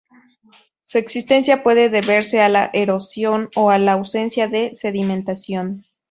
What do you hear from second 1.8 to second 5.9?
deberse a la erosión o a la ausencia de sedimentación.